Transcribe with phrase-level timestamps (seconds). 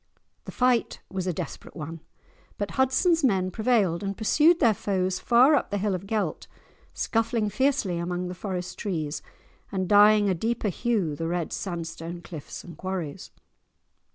[0.45, 1.99] The fight was a desperate one,
[2.57, 6.47] but Hudson's men prevailed and pursued their foes far up the hill of Gelt,
[6.91, 9.21] scuffling fiercely among the forest trees
[9.71, 13.29] and dyeing a deeper hue the red sandstone cliffs and quarries.